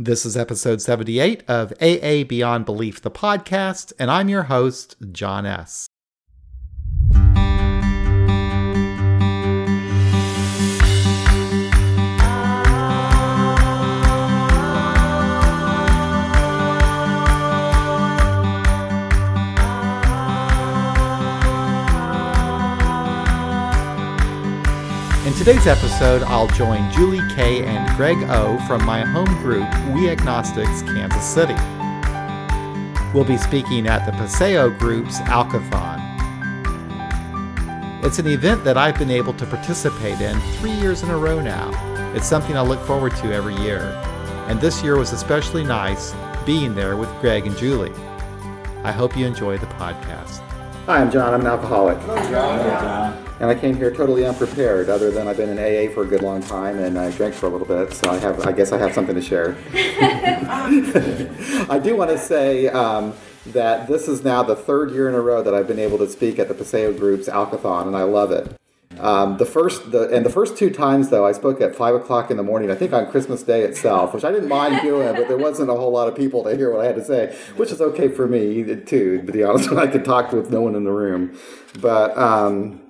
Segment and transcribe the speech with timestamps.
[0.00, 5.44] This is episode 78 of AA Beyond Belief, the podcast, and I'm your host, John
[5.44, 5.88] S.
[25.48, 27.64] today's episode, I'll join Julie K.
[27.64, 28.58] and Greg O.
[28.66, 31.54] from my home group, We Agnostics Kansas City.
[33.14, 36.02] We'll be speaking at the Paseo Group's Alcathon.
[38.04, 41.40] It's an event that I've been able to participate in three years in a row
[41.40, 41.70] now.
[42.14, 43.80] It's something I look forward to every year.
[44.48, 47.94] And this year was especially nice being there with Greg and Julie.
[48.84, 50.40] I hope you enjoy the podcast.
[50.84, 51.32] Hi, I'm John.
[51.32, 51.98] I'm an alcoholic.
[52.04, 53.27] John.
[53.40, 56.22] And I came here totally unprepared, other than I've been in AA for a good
[56.22, 58.78] long time and I drank for a little bit, so I have, I guess I
[58.78, 59.56] have something to share.
[61.70, 63.14] I do want to say um,
[63.46, 66.08] that this is now the third year in a row that I've been able to
[66.08, 68.54] speak at the Paseo Group's Alcathon, and I love it.
[68.98, 72.32] Um, the first, the, and the first two times though, I spoke at five o'clock
[72.32, 72.70] in the morning.
[72.70, 75.74] I think on Christmas Day itself, which I didn't mind doing, but there wasn't a
[75.74, 78.26] whole lot of people to hear what I had to say, which is okay for
[78.26, 79.22] me too.
[79.24, 81.38] To be honest, when I could talk with no one in the room,
[81.80, 82.80] but um,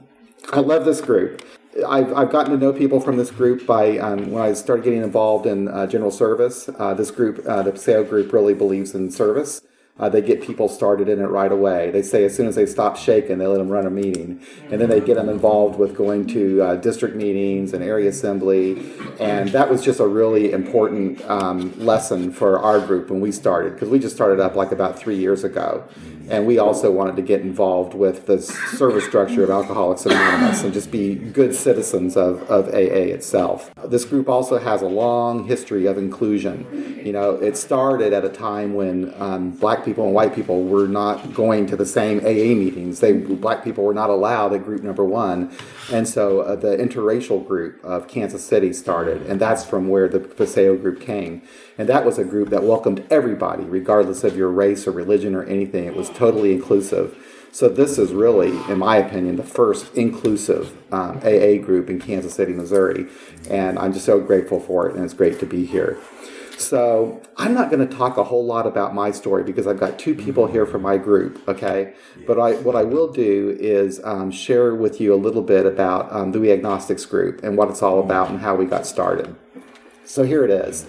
[0.52, 1.44] I love this group.
[1.86, 5.02] I've, I've gotten to know people from this group by um, when I started getting
[5.02, 6.70] involved in uh, general service.
[6.78, 9.60] Uh, this group, uh, the Paseo group, really believes in service.
[9.98, 11.91] Uh, they get people started in it right away.
[11.91, 14.80] They say as soon as they stop shaking, they let them run a meeting, and
[14.80, 19.48] then they get them involved with going to uh, district meetings and area assembly, and
[19.50, 23.88] that was just a really important um, lesson for our group when we started because
[23.88, 25.82] we just started up like about three years ago,
[26.30, 30.72] and we also wanted to get involved with the service structure of Alcoholics Anonymous and
[30.72, 33.70] just be good citizens of, of AA itself.
[33.86, 37.00] This group also has a long history of inclusion.
[37.04, 40.86] You know, it started at a time when um, black people and white people were
[40.86, 43.00] not going to the same AA meetings.
[43.00, 45.50] They black people were not allowed at group number one,
[45.91, 50.20] and so uh, the interracial group of Kansas City started, and that's from where the
[50.20, 51.42] Paseo group came.
[51.78, 55.44] And that was a group that welcomed everybody, regardless of your race or religion or
[55.44, 55.84] anything.
[55.84, 57.16] It was totally inclusive.
[57.52, 62.34] So this is really, in my opinion, the first inclusive um, AA group in Kansas
[62.34, 63.08] City, Missouri,
[63.48, 65.98] and I'm just so grateful for it, and it's great to be here.
[66.58, 69.96] So I'm not going to talk a whole lot about my story because I've got
[69.96, 71.94] two people here from my group, okay?
[72.26, 76.12] But I, what I will do is um, share with you a little bit about
[76.12, 79.36] um, the We Agnostics group and what it's all about and how we got started.
[80.04, 80.84] So here it is.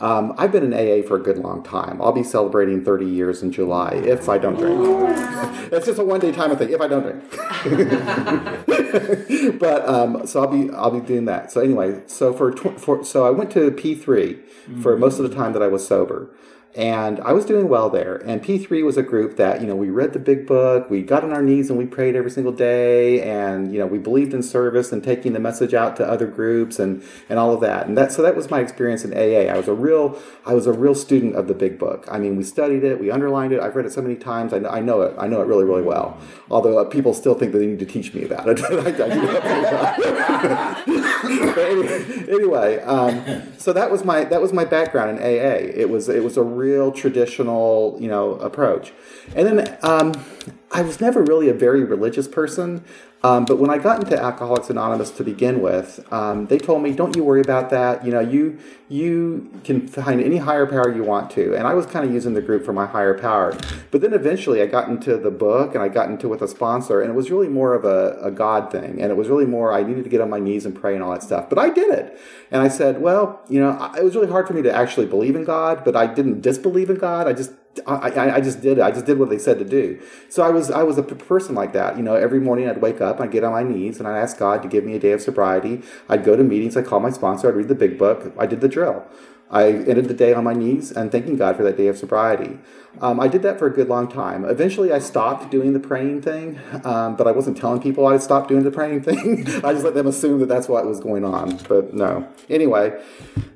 [0.00, 2.00] Um, I've been in AA for a good long time.
[2.00, 4.78] I'll be celebrating 30 years in July if I don't drink.
[5.72, 6.70] it's just a one day time thing.
[6.70, 7.24] If I don't drink,
[9.60, 11.50] but um, so I'll be I'll be doing that.
[11.50, 14.82] So anyway, so for, tw- for so I went to P3 mm-hmm.
[14.82, 16.30] for most of the time that I was sober
[16.78, 18.22] and I was doing well there.
[18.24, 21.24] And P3 was a group that, you know, we read the big book, we got
[21.24, 24.44] on our knees and we prayed every single day, and, you know, we believed in
[24.44, 27.88] service and taking the message out to other groups and, and all of that.
[27.88, 29.52] And that, so that was my experience in AA.
[29.52, 32.06] I was a real, I was a real student of the big book.
[32.08, 34.58] I mean, we studied it, we underlined it, I've read it so many times, I,
[34.58, 36.16] I know it, I know it really, really well.
[36.48, 38.60] Although uh, people still think that they need to teach me about it.
[41.58, 45.72] anyway, anyway um, so that was my, that was my background in AA.
[45.74, 48.92] It was, it was a real traditional, you know, approach.
[49.34, 50.24] And then um,
[50.70, 52.84] I was never really a very religious person.
[53.24, 56.92] Um, but when I got into Alcoholics Anonymous to begin with, um, they told me,
[56.92, 58.04] "Don't you worry about that.
[58.06, 58.58] You know, you
[58.88, 62.34] you can find any higher power you want to." And I was kind of using
[62.34, 63.56] the group for my higher power.
[63.90, 67.00] But then eventually, I got into the book and I got into with a sponsor,
[67.00, 69.72] and it was really more of a, a God thing, and it was really more
[69.72, 71.48] I needed to get on my knees and pray and all that stuff.
[71.48, 72.20] But I did it,
[72.52, 75.34] and I said, "Well, you know, it was really hard for me to actually believe
[75.34, 77.26] in God, but I didn't disbelieve in God.
[77.26, 77.50] I just
[77.86, 78.80] I, I, I, just did it.
[78.80, 80.00] I just did what they said to do.
[80.28, 81.96] So I was I was a person like that.
[81.96, 84.38] You know, every morning I'd wake up, I'd get on my knees, and I'd ask
[84.38, 85.82] God to give me a day of sobriety.
[86.08, 88.32] I'd go to meetings, I'd call my sponsor, I'd read the big book.
[88.38, 89.06] I did the drill.
[89.50, 92.58] I ended the day on my knees and thanking God for that day of sobriety.
[93.00, 94.44] Um, I did that for a good long time.
[94.44, 98.48] Eventually, I stopped doing the praying thing, um, but I wasn't telling people I stopped
[98.48, 99.46] doing the praying thing.
[99.64, 102.28] I just let them assume that that's what was going on, but no.
[102.50, 103.00] Anyway,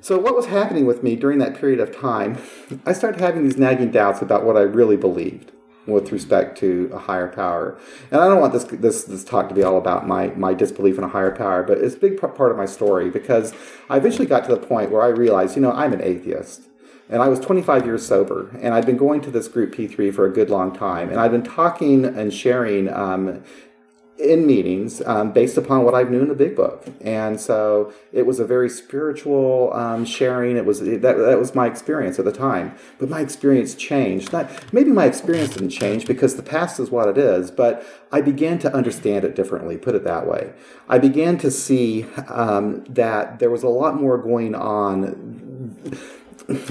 [0.01, 2.37] so what was happening with me during that period of time,
[2.85, 5.51] I started having these nagging doubts about what I really believed
[5.85, 7.77] with respect to a higher power.
[8.11, 10.97] And I don't want this this this talk to be all about my my disbelief
[10.97, 13.53] in a higher power, but it's a big part of my story because
[13.89, 16.63] I eventually got to the point where I realized, you know, I'm an atheist.
[17.09, 20.25] And I was 25 years sober, and I'd been going to this group P3 for
[20.25, 23.43] a good long time, and I'd been talking and sharing um,
[24.23, 28.25] in meetings um, based upon what I knew in the Big Book, and so it
[28.25, 30.57] was a very spiritual um, sharing.
[30.57, 34.33] It was that that was my experience at the time, but my experience changed.
[34.33, 38.21] Not maybe my experience didn't change because the past is what it is, but I
[38.21, 39.77] began to understand it differently.
[39.77, 40.53] Put it that way.
[40.87, 45.73] I began to see um, that there was a lot more going on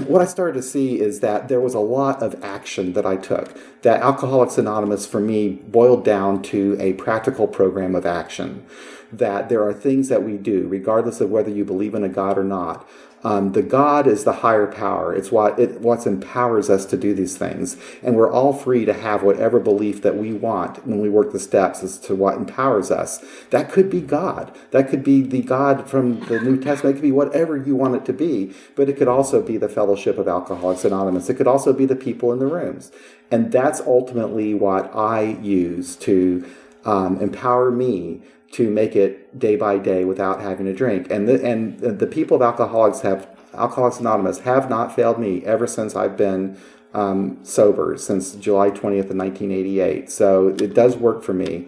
[0.07, 3.15] what I started to see is that there was a lot of action that I
[3.15, 3.57] took.
[3.81, 8.65] That Alcoholics Anonymous for me boiled down to a practical program of action.
[9.11, 12.37] That there are things that we do, regardless of whether you believe in a God
[12.37, 12.87] or not,
[13.23, 15.13] um, the God is the higher power.
[15.15, 18.93] It's what it what empowers us to do these things, and we're all free to
[18.93, 22.91] have whatever belief that we want when we work the steps as to what empowers
[22.91, 23.23] us.
[23.51, 24.55] That could be God.
[24.71, 26.95] That could be the God from the New Testament.
[26.95, 29.69] It could be whatever you want it to be, but it could also be the
[29.69, 31.29] fellowship of Alcoholics Anonymous.
[31.29, 32.91] It could also be the people in the rooms,
[33.31, 36.45] and that's ultimately what I use to
[36.83, 38.21] um, empower me
[38.53, 41.09] to make it day by day without having to drink.
[41.09, 45.67] And the, and the people of Alcoholics have Alcoholics Anonymous have not failed me ever
[45.67, 46.57] since I've been
[46.93, 50.09] um, sober since July 20th of 1988.
[50.11, 51.67] So it does work for me.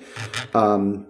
[0.53, 1.07] Um,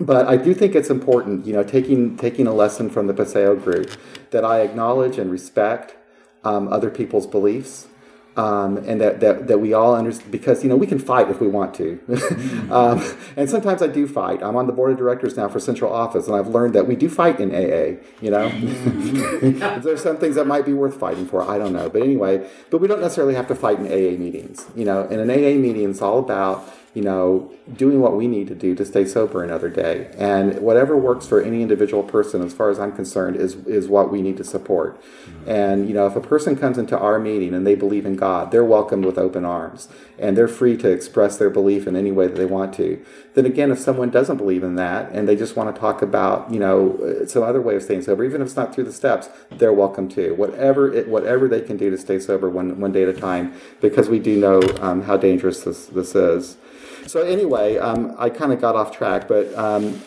[0.00, 3.54] but I do think it's important, you know, taking taking a lesson from the Paseo
[3.54, 3.90] group
[4.30, 5.96] that I acknowledge and respect
[6.44, 7.86] um, other people's beliefs
[8.36, 11.40] um, and that, that, that we all understand because you know we can fight if
[11.40, 12.00] we want to.
[12.72, 13.02] Um,
[13.36, 14.42] and sometimes i do fight.
[14.42, 16.96] I'm on the board of directors now for central office and i've learned that we
[16.96, 18.48] do fight in aa you know?
[19.80, 21.42] There's some things that might be worth fighting for?
[21.42, 21.90] I don't know.
[21.90, 25.06] But anyway but we don't necessarily have to fight in aa meetings you know?
[25.08, 28.74] In an aa meeting it's all about you know, doing what we need to do
[28.74, 30.12] to stay sober another day.
[30.18, 34.10] And whatever works for any individual person, as far as I'm concerned, is is what
[34.12, 35.02] we need to support.
[35.46, 38.50] And you know, if a person comes into our meeting and they believe in God,
[38.50, 42.26] they're welcomed with open arms, and they're free to express their belief in any way
[42.26, 43.02] that they want to.
[43.34, 46.52] Then again, if someone doesn't believe in that and they just want to talk about,
[46.52, 49.30] you know, some other way of staying sober, even if it's not through the steps,
[49.50, 53.02] they're welcome to Whatever it, whatever they can do to stay sober one one day
[53.04, 56.56] at a time, because we do know um, how dangerous this this is.
[57.06, 60.02] So anyway, um, I kind of got off track, but um,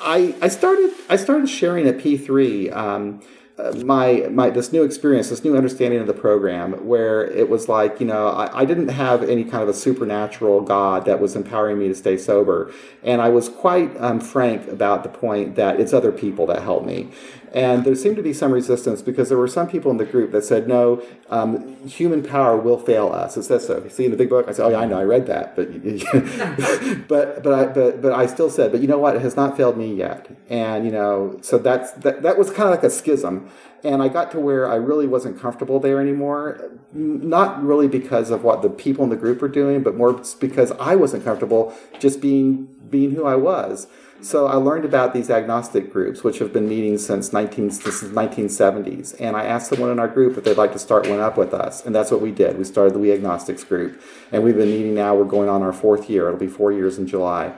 [0.00, 2.70] I I started I started sharing at P three.
[2.70, 3.22] Um,
[3.58, 7.70] uh, my my this new experience, this new understanding of the program, where it was
[7.70, 11.34] like you know I, I, didn't have any kind of a supernatural God that was
[11.34, 12.70] empowering me to stay sober,
[13.02, 16.84] and I was quite um, frank about the point that it's other people that help
[16.84, 17.08] me,
[17.52, 20.32] and there seemed to be some resistance because there were some people in the group
[20.32, 23.36] that said, no, um, human power will fail us.
[23.36, 23.82] It says so.
[23.82, 25.56] You see in the big book, I said, oh, yeah, I know, I read that.
[25.56, 25.72] But,
[27.08, 29.16] but, but, I, but, but I still said, but you know what?
[29.16, 30.28] It has not failed me yet.
[30.48, 33.48] And, you know, so that's, that, that was kind of like a schism.
[33.84, 36.72] And I got to where I really wasn't comfortable there anymore.
[36.92, 40.72] Not really because of what the people in the group were doing, but more because
[40.72, 43.86] I wasn't comfortable just being, being who I was.
[44.22, 48.12] So I learned about these agnostic groups, which have been meeting since 19, this is
[48.12, 49.14] 1970s.
[49.20, 51.52] And I asked someone in our group if they'd like to start one up with
[51.52, 51.84] us.
[51.84, 52.56] And that's what we did.
[52.56, 54.00] We started the We Agnostics group.
[54.32, 55.14] And we've been meeting now.
[55.14, 56.26] We're going on our fourth year.
[56.28, 57.52] It'll be four years in July,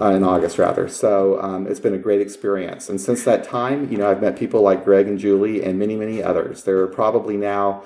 [0.00, 0.86] uh, in August rather.
[0.88, 2.88] So um, it's been a great experience.
[2.88, 5.96] And since that time, you know, I've met people like Greg and Julie and many,
[5.96, 6.64] many others.
[6.64, 7.84] There are probably now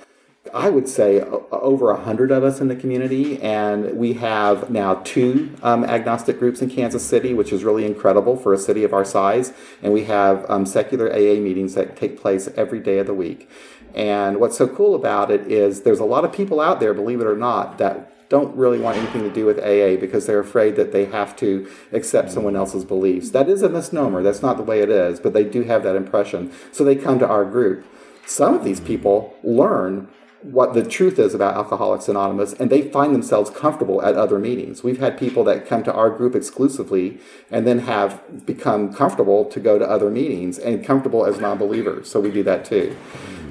[0.55, 4.97] I would say over a hundred of us in the community, and we have now
[5.05, 8.93] two um, agnostic groups in Kansas City, which is really incredible for a city of
[8.93, 9.53] our size.
[9.83, 13.49] And we have um, secular AA meetings that take place every day of the week.
[13.95, 17.21] And what's so cool about it is there's a lot of people out there, believe
[17.21, 20.76] it or not, that don't really want anything to do with AA because they're afraid
[20.76, 23.31] that they have to accept someone else's beliefs.
[23.31, 24.23] That is a misnomer.
[24.23, 26.53] That's not the way it is, but they do have that impression.
[26.73, 27.87] So they come to our group.
[28.26, 30.09] Some of these people learn
[30.53, 34.85] what the truth is about Alcoholics Anonymous, and they find themselves comfortable at other meetings.
[34.85, 37.19] We've had people that come to our group exclusively
[37.50, 42.09] and then have become comfortable to go to other meetings and comfortable as non believers.
[42.09, 42.97] So we do that too.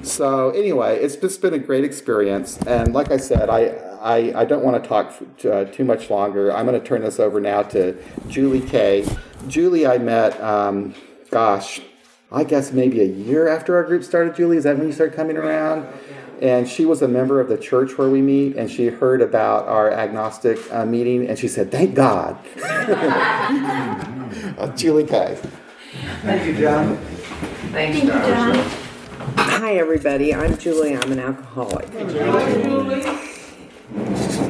[0.02, 2.58] So, anyway, it's just been a great experience.
[2.66, 6.54] And like I said, I, I, I don't want to talk uh, too much longer.
[6.54, 7.96] I'm going to turn this over now to
[8.28, 9.06] Julie Kay.
[9.48, 10.94] Julie, I met, um,
[11.30, 11.80] gosh,
[12.30, 14.56] I guess maybe a year after our group started, Julie.
[14.56, 15.86] Is that when you started coming around?
[16.40, 19.66] And she was a member of the church where we meet, and she heard about
[19.66, 22.38] our agnostic uh, meeting, and she said, "Thank God."
[24.58, 25.38] uh, Julie Kay.
[26.22, 26.96] Thank you, John.
[26.96, 28.54] Thanks, Thank you, John.
[29.36, 30.34] Hi, everybody.
[30.34, 30.96] I'm Julie.
[30.96, 31.92] I'm an alcoholic.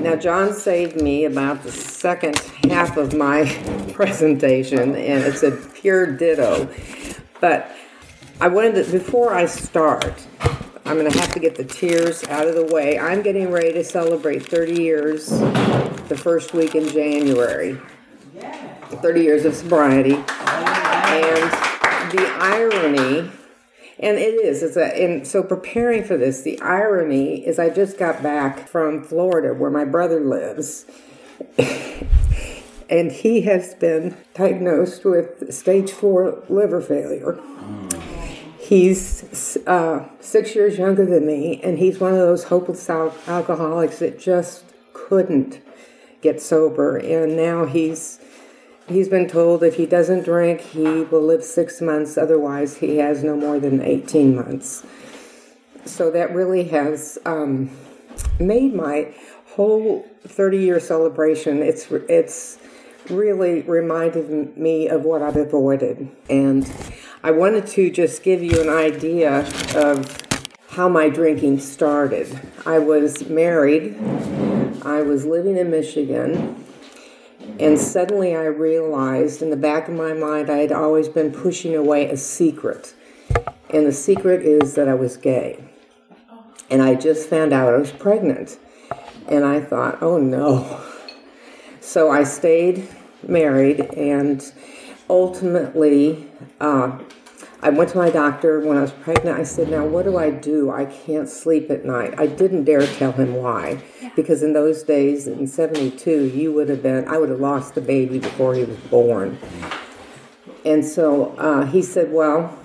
[0.00, 2.36] Now, John saved me about the second
[2.70, 3.44] half of my
[3.92, 6.68] presentation, and it's a pure ditto.
[7.40, 7.70] But
[8.40, 10.26] I wanted to, before I start,
[10.86, 12.96] I'm going to have to get the tears out of the way.
[12.96, 17.76] I'm getting ready to celebrate 30 years the first week in January.
[19.02, 20.14] 30 years of sobriety.
[20.14, 21.50] And
[22.12, 23.30] the irony,
[23.98, 27.98] and it is, it's a, and so preparing for this, the irony is I just
[27.98, 30.86] got back from Florida where my brother lives.
[32.88, 37.40] and he has been diagnosed with stage four liver failure.
[37.40, 37.85] Mm.
[38.66, 44.00] He's uh, six years younger than me, and he's one of those hopeless al- alcoholics
[44.00, 45.60] that just couldn't
[46.20, 46.96] get sober.
[46.96, 48.18] And now he's
[48.88, 52.18] he's been told if he doesn't drink, he will live six months.
[52.18, 54.84] Otherwise, he has no more than eighteen months.
[55.84, 57.70] So that really has um,
[58.40, 59.14] made my
[59.54, 61.62] whole 30 year celebration.
[61.62, 62.58] It's it's
[63.08, 66.10] really reminded me of what I've avoided.
[66.28, 66.68] And
[67.26, 69.40] I wanted to just give you an idea
[69.74, 70.16] of
[70.68, 72.38] how my drinking started.
[72.64, 73.96] I was married,
[74.82, 76.64] I was living in Michigan,
[77.58, 81.74] and suddenly I realized in the back of my mind I had always been pushing
[81.74, 82.94] away a secret.
[83.70, 85.58] And the secret is that I was gay.
[86.70, 88.56] And I just found out I was pregnant.
[89.26, 90.80] And I thought, oh no.
[91.80, 92.88] So I stayed
[93.26, 94.40] married, and
[95.08, 96.28] ultimately,
[96.60, 96.98] uh,
[97.62, 99.38] I went to my doctor when I was pregnant.
[99.38, 100.70] I said, Now, what do I do?
[100.70, 102.14] I can't sleep at night.
[102.18, 103.82] I didn't dare tell him why,
[104.14, 107.80] because in those days, in 72, you would have been, I would have lost the
[107.80, 109.38] baby before he was born.
[110.64, 112.58] And so uh, he said, Well,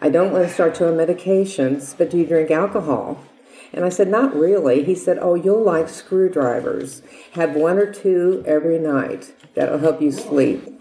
[0.00, 3.24] I don't want to start you on medications, but do you drink alcohol?
[3.72, 4.84] And I said, Not really.
[4.84, 7.02] He said, Oh, you'll like screwdrivers.
[7.32, 9.34] Have one or two every night.
[9.54, 10.75] That'll help you sleep.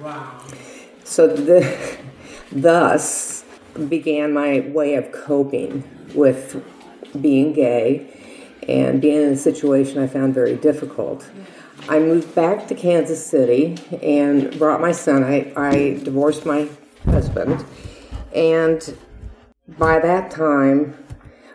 [0.00, 0.40] Wow.
[1.04, 1.98] So the,
[2.50, 3.44] thus
[3.88, 5.84] began my way of coping
[6.14, 6.64] with
[7.20, 8.10] being gay
[8.68, 11.28] and being in a situation I found very difficult.
[11.88, 15.22] I moved back to Kansas City and brought my son.
[15.22, 16.68] I, I divorced my
[17.04, 17.64] husband.
[18.34, 18.96] And
[19.78, 20.96] by that time,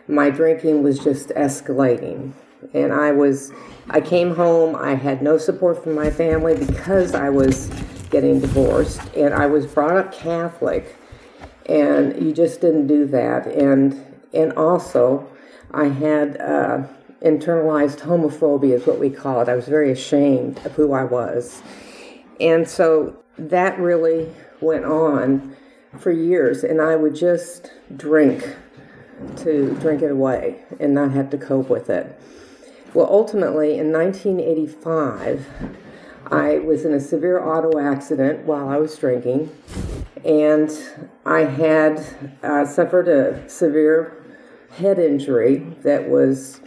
[0.06, 2.32] my drinking was just escalating.
[2.74, 3.52] And I was,
[3.88, 7.70] I came home, I had no support from my family because I was
[8.10, 10.96] getting divorced, and I was brought up Catholic,
[11.66, 13.46] and you just didn't do that.
[13.46, 15.28] And, and also,
[15.72, 16.82] I had uh,
[17.22, 19.48] internalized homophobia, is what we call it.
[19.48, 21.62] I was very ashamed of who I was.
[22.40, 25.56] And so that really went on
[25.98, 28.56] for years, and I would just drink
[29.36, 32.18] to drink it away and not have to cope with it.
[32.94, 35.46] Well, ultimately, in 1985,
[36.30, 39.50] I was in a severe auto accident while I was drinking,
[40.24, 40.70] and
[41.26, 42.04] I had
[42.42, 44.16] uh, suffered a severe
[44.70, 46.60] head injury that was,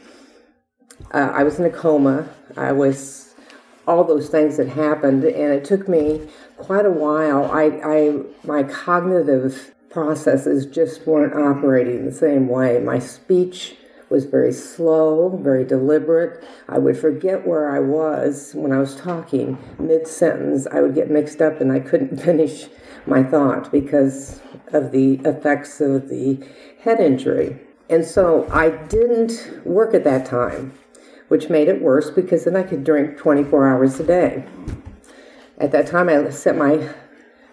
[1.13, 2.27] uh, I was in a coma.
[2.58, 3.36] I was,
[3.88, 6.27] all those things that happened, and it took me
[6.58, 7.46] quite a while.
[7.46, 12.79] I, I my cognitive processes just weren't operating the same way.
[12.79, 13.77] My speech
[14.13, 16.43] was very slow, very deliberate.
[16.70, 19.58] I would forget where I was when I was talking.
[19.79, 22.67] Mid sentence, I would get mixed up and I couldn't finish
[23.08, 24.39] my thought because
[24.72, 26.46] of the effects of the
[26.82, 27.60] head injury.
[27.89, 30.74] And so I didn't work at that time,
[31.29, 34.46] which made it worse because then I could drink 24 hours a day.
[35.58, 36.88] At that time, I sent my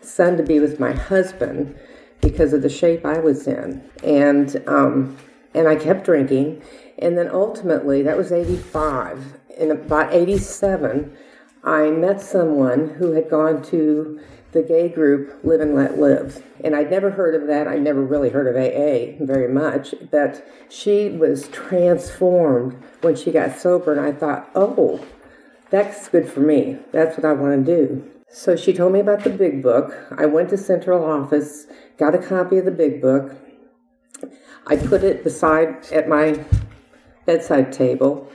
[0.02, 1.75] son to be with my husband
[2.21, 3.83] because of the shape I was in.
[4.05, 5.17] And um,
[5.54, 6.62] and I kept drinking.
[6.99, 9.38] And then ultimately, that was 85.
[9.59, 11.16] In about 87,
[11.64, 14.21] I met someone who had gone to
[14.52, 16.42] the gay group Live and Let Live.
[16.62, 17.69] And I'd never heard of that.
[17.69, 19.95] I'd never really heard of AA very much.
[20.11, 23.92] But she was transformed when she got sober.
[23.92, 25.04] And I thought, oh,
[25.71, 26.78] that's good for me.
[26.92, 28.11] That's what I want to do.
[28.28, 29.95] So she told me about the big book.
[30.16, 31.66] I went to central office,
[31.99, 33.37] got a copy of the big book.
[34.67, 36.45] I put it beside at my
[37.26, 38.31] bedside table,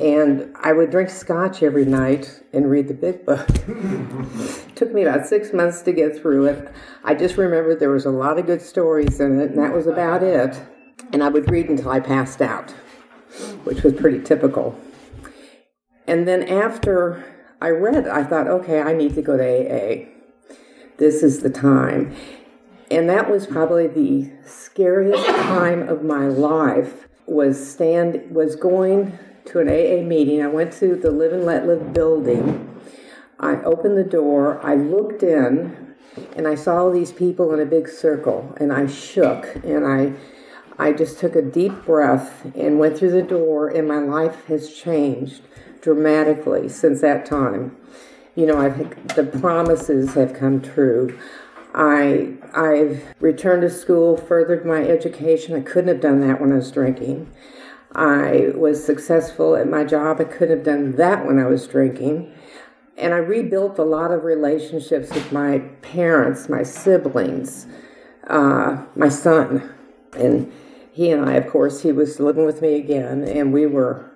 [0.00, 3.46] and I would drink scotch every night and read the big book.
[4.74, 6.72] Took me about six months to get through it.
[7.04, 9.86] I just remembered there was a lot of good stories in it, and that was
[9.86, 10.60] about it.
[11.12, 12.70] And I would read until I passed out,
[13.64, 14.78] which was pretty typical.
[16.06, 17.24] And then after
[17.60, 20.06] I read, I thought, okay, I need to go to AA.
[20.98, 22.14] This is the time.
[22.90, 29.58] And that was probably the scariest time of my life was stand was going to
[29.60, 30.42] an AA meeting.
[30.42, 32.80] I went to the Live and Let Live building.
[33.38, 35.94] I opened the door, I looked in,
[36.36, 40.14] and I saw all these people in a big circle, and I shook and I
[40.78, 44.74] I just took a deep breath and went through the door, and my life has
[44.74, 45.40] changed
[45.80, 47.76] dramatically since that time.
[48.34, 51.18] you know, I've, the promises have come true.
[51.76, 55.54] I I've returned to school, furthered my education.
[55.54, 57.30] I couldn't have done that when I was drinking.
[57.94, 60.20] I was successful at my job.
[60.20, 62.32] I couldn't have done that when I was drinking.
[62.96, 67.66] And I rebuilt a lot of relationships with my parents, my siblings,
[68.26, 69.70] uh, my son.
[70.16, 70.50] And
[70.92, 74.10] he and I, of course, he was living with me again, and we were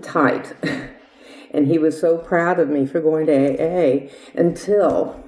[0.00, 0.54] tight.
[1.50, 5.22] and he was so proud of me for going to AA until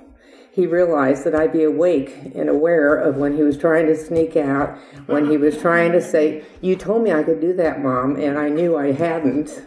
[0.52, 4.37] he realized that I'd be awake and aware of when he was trying to sneak
[4.37, 4.76] out,
[5.07, 8.38] when he was trying to say, You told me I could do that, Mom, and
[8.38, 9.62] I knew I hadn't.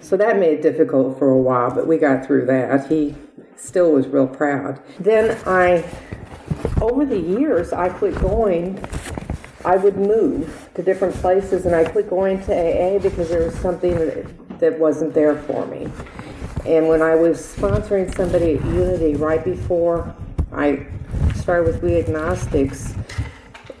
[0.00, 2.88] So that made it difficult for a while, but we got through that.
[2.88, 3.14] He
[3.56, 4.80] still was real proud.
[4.98, 5.84] Then I,
[6.80, 8.82] over the years, I quit going.
[9.62, 13.54] I would move to different places and I quit going to AA because there was
[13.56, 15.86] something that, that wasn't there for me.
[16.66, 20.14] And when I was sponsoring somebody at Unity right before
[20.52, 20.86] I
[21.34, 22.94] started with We Agnostics,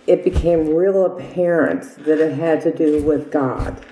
[0.06, 3.84] it became real apparent that it had to do with God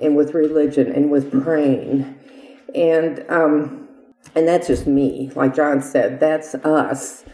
[0.00, 2.18] and with religion and with praying.
[2.74, 3.88] And um,
[4.34, 5.30] and that's just me.
[5.34, 7.24] Like John said, that's us.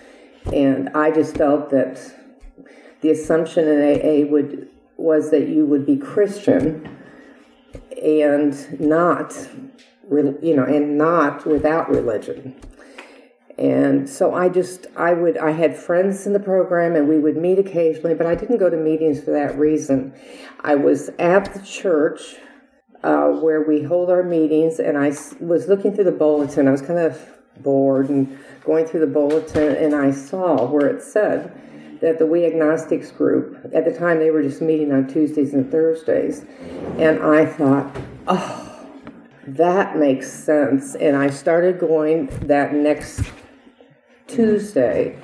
[0.52, 2.00] And I just felt that
[3.00, 6.96] the assumption in AA would was that you would be Christian
[8.02, 9.34] and not
[10.10, 12.60] you know, and not without religion.
[13.58, 17.36] And so I just, I would, I had friends in the program and we would
[17.36, 20.14] meet occasionally, but I didn't go to meetings for that reason.
[20.62, 22.36] I was at the church
[23.02, 25.08] uh, where we hold our meetings and I
[25.40, 26.68] was looking through the bulletin.
[26.68, 27.20] I was kind of
[27.58, 31.54] bored and going through the bulletin and I saw where it said
[32.00, 35.70] that the We Agnostics group, at the time they were just meeting on Tuesdays and
[35.70, 36.46] Thursdays.
[36.98, 37.94] And I thought,
[38.26, 38.69] oh,
[39.56, 40.94] that makes sense.
[40.94, 43.22] And I started going that next
[44.26, 45.18] Tuesday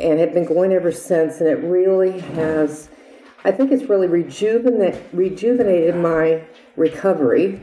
[0.00, 1.40] and have been going ever since.
[1.40, 2.88] And it really has,
[3.44, 6.44] I think it's really rejuvenate, rejuvenated my
[6.76, 7.62] recovery.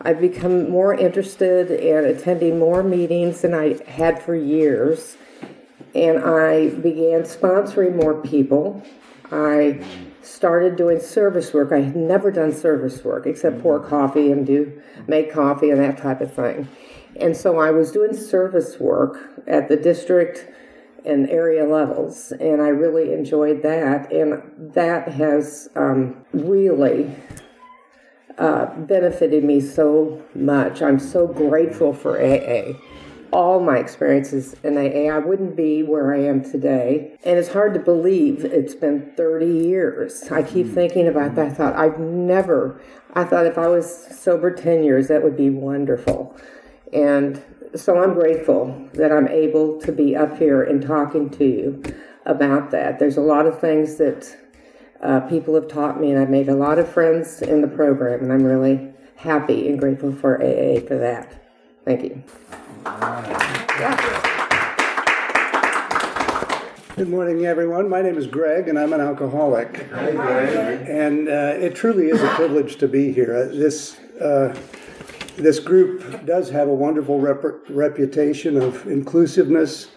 [0.00, 5.16] I've become more interested in attending more meetings than I had for years.
[5.94, 8.82] And I began sponsoring more people.
[9.30, 9.84] I
[10.22, 11.72] started doing service work.
[11.72, 15.98] I had never done service work except pour coffee and do make coffee and that
[15.98, 16.68] type of thing.
[17.16, 20.46] And so I was doing service work at the district
[21.04, 24.12] and area levels, and I really enjoyed that.
[24.12, 27.14] And that has um, really
[28.38, 30.80] uh, benefited me so much.
[30.80, 32.74] I'm so grateful for AA
[33.32, 37.16] all my experiences in AA, I wouldn't be where I am today.
[37.24, 40.30] And it's hard to believe it's been 30 years.
[40.30, 40.74] I keep mm.
[40.74, 41.56] thinking about that.
[41.56, 42.80] Thought I've never,
[43.14, 46.36] I thought if I was sober 10 years, that would be wonderful.
[46.92, 47.42] And
[47.74, 51.82] so I'm grateful that I'm able to be up here and talking to you
[52.26, 52.98] about that.
[52.98, 54.36] There's a lot of things that
[55.02, 58.22] uh, people have taught me, and I've made a lot of friends in the program,
[58.22, 61.32] and I'm really happy and grateful for AA for that.
[61.84, 62.22] Thank you.
[66.96, 67.88] Good morning, everyone.
[67.88, 69.86] My name is Greg, and I'm an alcoholic.
[69.92, 73.36] And uh, it truly is a privilege to be here.
[73.36, 74.56] Uh, this uh,
[75.36, 79.92] this group does have a wonderful rep- reputation of inclusiveness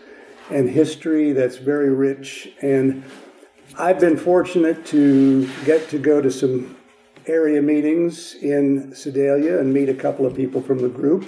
[0.51, 2.53] and history that's very rich.
[2.61, 3.03] And
[3.79, 6.77] I've been fortunate to get to go to some
[7.25, 11.27] area meetings in Sedalia and meet a couple of people from the group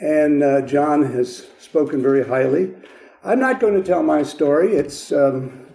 [0.00, 2.74] and uh, John has spoken very highly.
[3.24, 4.74] I'm not going to tell my story.
[4.74, 5.66] It's um,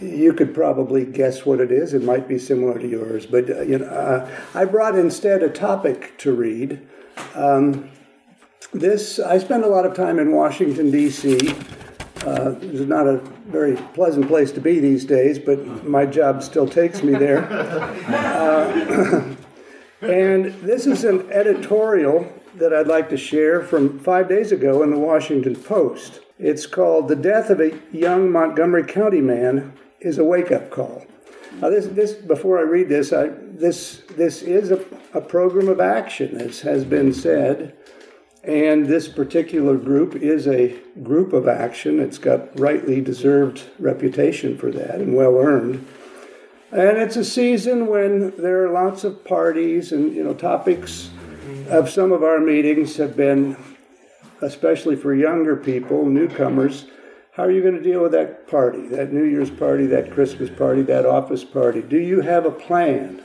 [0.00, 1.94] you could probably guess what it is.
[1.94, 5.48] It might be similar to yours, but uh, you know, uh, I brought instead a
[5.48, 6.86] topic to read.
[7.34, 7.90] Um,
[8.72, 11.54] this I spend a lot of time in Washington D.C.
[12.24, 16.68] Uh, it's not a very pleasant place to be these days, but my job still
[16.68, 17.42] takes me there.
[18.12, 19.34] Uh,
[20.00, 24.90] and this is an editorial that I'd like to share from five days ago in
[24.90, 26.20] the Washington Post.
[26.38, 31.06] It's called The Death of a Young Montgomery County Man is a Wake Up Call.
[31.60, 34.84] Now, this, this before I read this, I, this, this is a,
[35.14, 37.76] a program of action, as has been said.
[38.42, 42.00] And this particular group is a group of action.
[42.00, 45.86] It's got rightly deserved reputation for that and well earned.
[46.72, 51.10] And it's a season when there are lots of parties and you know topics
[51.68, 53.56] of some of our meetings have been,
[54.40, 56.86] especially for younger people, newcomers,
[57.32, 60.50] how are you going to deal with that party, that New Year's party, that Christmas
[60.50, 61.80] party, that office party?
[61.80, 63.22] Do you have a plan?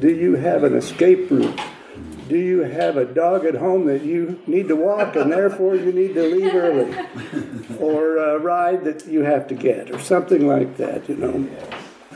[0.00, 1.60] Do you have an escape route?
[2.28, 5.92] Do you have a dog at home that you need to walk and therefore you
[5.92, 6.92] need to leave early?
[7.78, 11.48] Or a ride that you have to get, or something like that, you know?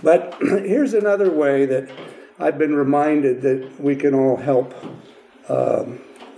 [0.03, 1.89] But here's another way that
[2.41, 4.75] I've been reminded that we can all help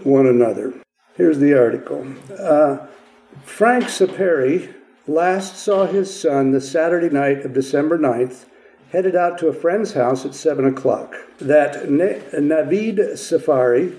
[0.03, 0.75] one another.
[1.17, 2.07] Here's the article.
[2.39, 2.87] Uh,
[3.45, 4.75] Frank Sepehri
[5.07, 8.47] last saw his son the Saturday night of December 9th,
[8.91, 11.17] headed out to a friend's house at 7 o'clock.
[11.39, 13.99] That Navid Sepehri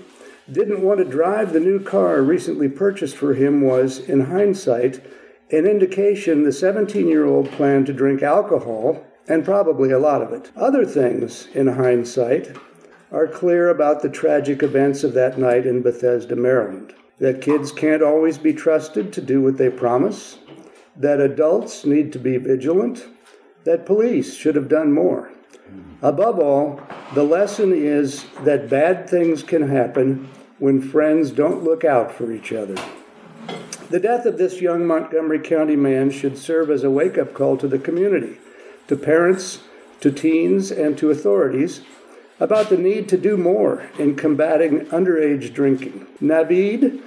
[0.50, 5.04] didn't want to drive the new car recently purchased for him was, in hindsight,
[5.50, 10.32] an indication the 17 year old planned to drink alcohol, and probably a lot of
[10.32, 10.50] it.
[10.56, 12.56] Other things, in hindsight,
[13.12, 16.94] are clear about the tragic events of that night in Bethesda, Maryland.
[17.18, 20.38] That kids can't always be trusted to do what they promise,
[20.96, 23.06] that adults need to be vigilant,
[23.64, 25.30] that police should have done more.
[26.02, 26.80] Above all,
[27.14, 32.52] the lesson is that bad things can happen when friends don't look out for each
[32.52, 32.76] other.
[33.90, 37.56] The death of this young Montgomery County man should serve as a wake up call
[37.58, 38.38] to the community,
[38.88, 39.60] to parents,
[40.00, 41.80] to teens, and to authorities
[42.44, 46.06] about the need to do more in combating underage drinking.
[46.20, 47.00] Navid,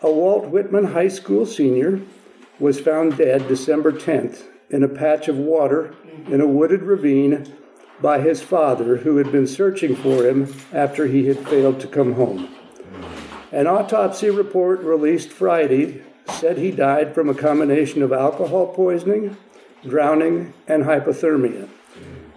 [0.00, 2.00] a Walt Whitman High School senior,
[2.58, 5.94] was found dead December 10th in a patch of water
[6.28, 7.54] in a wooded ravine
[8.00, 12.14] by his father, who had been searching for him after he had failed to come
[12.14, 12.48] home.
[13.52, 19.36] An autopsy report released Friday said he died from a combination of alcohol poisoning,
[19.86, 21.68] drowning, and hypothermia.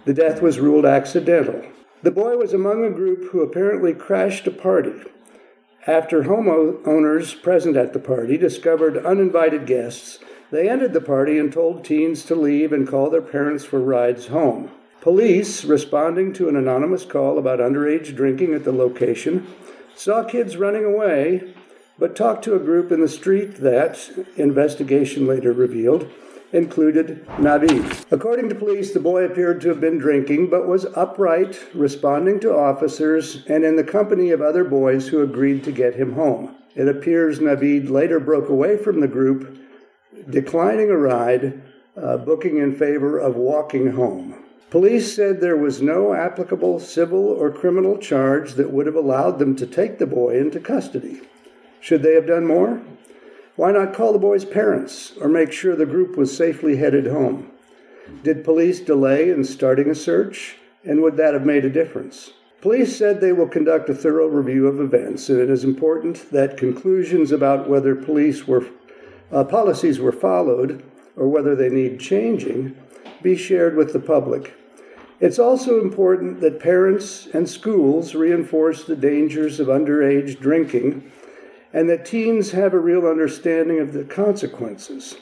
[0.04, 1.64] The death was ruled accidental.
[2.02, 4.92] The boy was among a group who apparently crashed a party
[5.86, 10.20] after homeowners present at the party discovered uninvited guests,
[10.52, 14.28] they ended the party and told teens to leave and call their parents for rides
[14.28, 14.70] home.
[15.00, 19.46] Police, responding to an anonymous call about underage drinking at the location,
[19.96, 21.52] saw kids running away,
[21.98, 26.08] but talked to a group in the street that, investigation later revealed,
[26.52, 28.04] included Navid.
[28.10, 32.54] According to police, the boy appeared to have been drinking, but was upright, responding to
[32.54, 36.54] officers, and in the company of other boys who agreed to get him home.
[36.74, 39.58] It appears Navid later broke away from the group,
[40.28, 41.62] declining a ride,
[41.96, 44.36] uh, booking in favor of walking home.
[44.70, 49.54] Police said there was no applicable civil or criminal charge that would have allowed them
[49.56, 51.20] to take the boy into custody.
[51.80, 52.80] Should they have done more?
[53.56, 57.50] Why not call the boy's parents or make sure the group was safely headed home?
[58.22, 60.56] Did police delay in starting a search?
[60.84, 62.32] And would that have made a difference?
[62.62, 66.56] Police said they will conduct a thorough review of events, and it is important that
[66.56, 68.64] conclusions about whether police were,
[69.30, 70.82] uh, policies were followed
[71.16, 72.74] or whether they need changing
[73.22, 74.54] be shared with the public.
[75.20, 81.10] It's also important that parents and schools reinforce the dangers of underage drinking
[81.72, 85.16] and that teens have a real understanding of the consequences.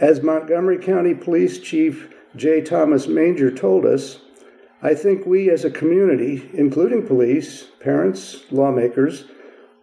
[0.00, 2.60] As Montgomery County Police Chief J.
[2.60, 4.18] Thomas Manger told us,
[4.82, 9.24] I think we as a community, including police, parents, lawmakers,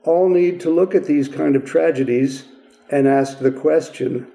[0.04, 2.46] all need to look at these kind of tragedies
[2.90, 4.28] and ask the question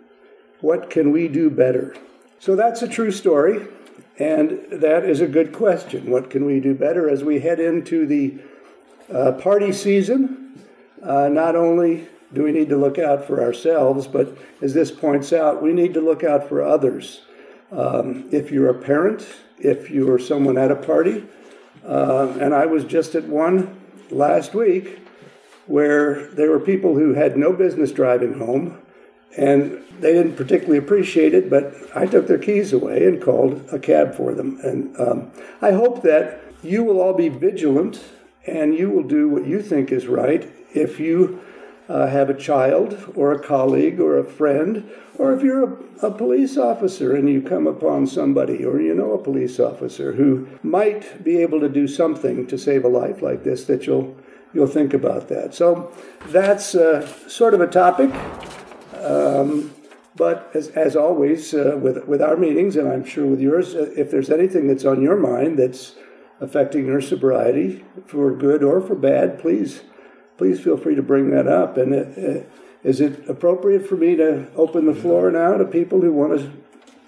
[0.60, 1.94] what can we do better?
[2.40, 3.64] So that's a true story,
[4.18, 6.10] and that is a good question.
[6.10, 8.38] What can we do better as we head into the
[9.12, 10.60] uh, party season?
[11.02, 15.32] Uh, not only do we need to look out for ourselves, but as this points
[15.32, 17.22] out, we need to look out for others.
[17.72, 19.26] Um, if you're a parent,
[19.58, 21.24] if you're someone at a party,
[21.86, 23.80] uh, and I was just at one
[24.10, 25.00] last week
[25.66, 28.78] where there were people who had no business driving home,
[29.36, 33.78] and they didn't particularly appreciate it, but I took their keys away and called a
[33.78, 34.58] cab for them.
[34.62, 35.30] And um,
[35.60, 38.02] I hope that you will all be vigilant
[38.46, 41.40] and you will do what you think is right if you
[41.88, 46.10] uh, have a child or a colleague or a friend, or if you're a, a,
[46.10, 51.24] police officer and you come upon somebody or you know a police officer who might
[51.24, 54.14] be able to do something to save a life like this, that you'll
[54.52, 55.54] you'll think about that.
[55.54, 55.92] So
[56.26, 58.10] that's uh, sort of a topic.
[59.02, 59.72] Um,
[60.18, 63.92] but as, as always, uh, with, with our meetings, and I'm sure with yours, uh,
[63.96, 65.94] if there's anything that's on your mind that's
[66.40, 69.82] affecting your sobriety for good or for bad, please
[70.38, 71.76] please feel free to bring that up.
[71.76, 72.50] And it, it,
[72.84, 76.50] is it appropriate for me to open the floor now to people who want to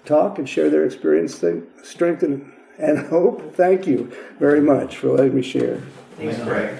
[0.05, 1.41] talk and share their experience,
[1.81, 3.55] strength, and, and hope?
[3.55, 5.81] Thank you very much for letting me share.
[6.17, 6.77] Thanks, Greg.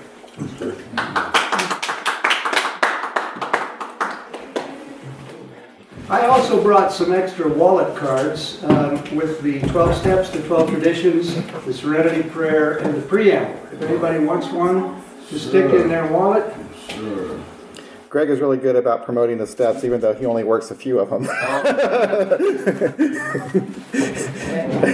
[6.10, 11.36] I also brought some extra wallet cards um, with the 12 steps, the 12 traditions,
[11.66, 13.58] the serenity prayer, and the preamble.
[13.72, 16.54] If anybody wants one, to stick in their wallet.
[18.10, 21.00] Greg is really good about promoting the steps, even though he only works a few
[21.00, 21.26] of them.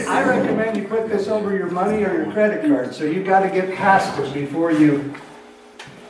[0.08, 3.40] I recommend you put this over your money or your credit card, so you've got
[3.40, 5.16] to get past it before you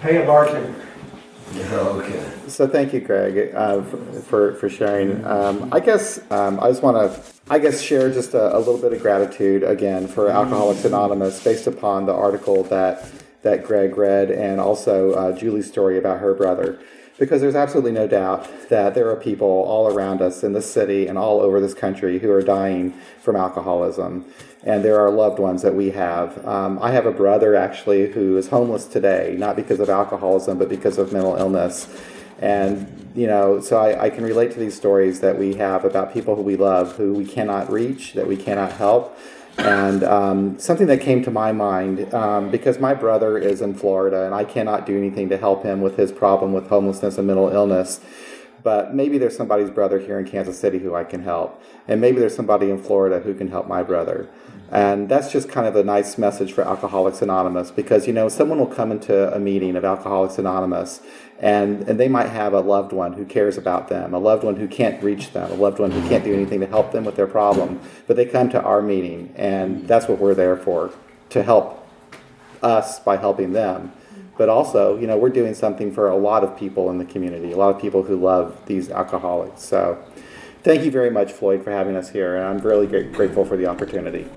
[0.01, 0.75] pay a bartender.
[1.55, 2.33] Okay.
[2.47, 3.81] So thank you, Greg, uh,
[4.27, 5.23] for for sharing.
[5.25, 8.77] Um, I guess um, I just want to, I guess, share just a, a, little
[8.77, 13.09] bit of gratitude again for Alcoholics Anonymous, based upon the article that
[13.49, 16.79] that Greg read, and also uh, Julie's story about her brother.
[17.19, 21.07] Because there's absolutely no doubt that there are people all around us in this city
[21.07, 24.23] and all over this country who are dying from alcoholism
[24.67, 26.45] and there are loved ones that we have.
[26.45, 30.67] Um, I have a brother actually who is homeless today, not because of alcoholism, but
[30.67, 31.88] because of mental illness.
[32.39, 36.13] And, you know, so I, I, can relate to these stories that we have about
[36.13, 39.17] people who we love, who we cannot reach, that we cannot help.
[39.58, 44.26] And um, something that came to my mind, um, because my brother is in Florida
[44.26, 47.50] and I cannot do anything to help him with his problem with homelessness and mental
[47.50, 48.00] illness
[48.67, 51.63] but maybe there's somebody's brother here in Kansas City who I can help.
[51.88, 54.28] And maybe there's somebody in Florida who can help my brother.
[54.71, 58.60] And that's just kind of a nice message for Alcoholics Anonymous because, you know, someone
[58.60, 61.01] will come into a meeting of Alcoholics Anonymous
[61.39, 64.56] and, and they might have a loved one who cares about them, a loved one
[64.56, 67.15] who can't reach them, a loved one who can't do anything to help them with
[67.15, 67.80] their problem.
[68.08, 70.91] But they come to our meeting and that's what we're there for
[71.30, 71.88] to help
[72.62, 73.93] us by helping them
[74.38, 77.51] but also, you know, we're doing something for a lot of people in the community,
[77.51, 79.63] a lot of people who love these alcoholics.
[79.63, 79.97] So,
[80.63, 83.65] thank you very much, Floyd, for having us here, and I'm really grateful for the
[83.65, 84.27] opportunity.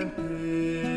[0.00, 0.89] and.